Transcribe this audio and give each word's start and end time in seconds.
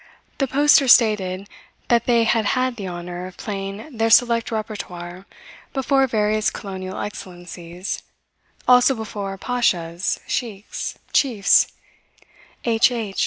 The 0.39 0.47
poster 0.47 0.87
stated 0.87 1.47
that 1.87 2.05
they 2.07 2.23
had 2.23 2.43
had 2.57 2.75
the 2.75 2.87
honour 2.87 3.27
of 3.27 3.37
playing 3.37 3.95
their 3.99 4.09
select 4.09 4.49
repertoire 4.49 5.27
before 5.73 6.07
various 6.07 6.49
colonial 6.49 6.97
excellencies, 6.99 8.01
also 8.67 8.95
before 8.95 9.37
pashas, 9.37 10.19
sheiks, 10.25 10.97
chiefs, 11.13 11.71
H. 12.65 12.89
H. 12.89 13.19